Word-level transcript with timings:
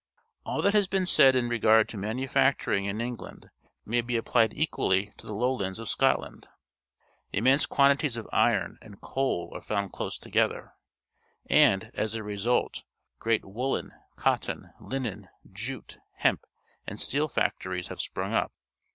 All 0.47 0.63
that 0.63 0.73
has 0.73 0.87
been 0.87 1.05
said 1.05 1.35
in 1.35 1.47
regard 1.47 1.87
to 1.89 1.95
manu 1.95 2.25
facturing 2.25 2.85
in 2.85 2.99
England 2.99 3.51
may 3.85 4.01
be 4.01 4.15
appUed 4.17 4.51
equally 4.55 5.13
to 5.17 5.27
the 5.27 5.35
Lowlands 5.35 5.77
of 5.77 5.89
Scot^ 5.89 6.17
land. 6.19 6.47
Immense 7.31 7.67
quanti 7.67 7.97
ties 7.97 8.17
of 8.17 8.27
iron 8.33 8.79
and 8.81 8.99
coal 8.99 9.51
are 9.53 9.61
found 9.61 9.91
close 9.91 10.17
together, 10.17 10.73
and, 11.51 11.91
as 11.93 12.15
a 12.15 12.23
result, 12.23 12.81
great 13.19 13.45
woollen, 13.45 13.91
cotton, 14.15 14.71
linen, 14.79 15.29
jute, 15.51 15.99
hemp, 16.15 16.45
and 16.87 16.99
steel 16.99 17.27
factories 17.27 17.89
have 17.89 18.01
sprung 18.01 18.33
up. 18.33 18.51